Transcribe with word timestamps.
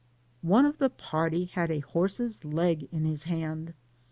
One 0.41 0.65
of 0.65 0.79
the 0.79 0.89
party 0.89 1.45
had 1.45 1.69
a 1.69 1.81
horse's 1.81 2.43
leg 2.43 2.89
in 2.91 3.05
his 3.05 3.25
hand. 3.25 3.75